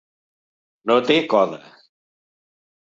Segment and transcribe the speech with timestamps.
[0.91, 1.63] No té coda.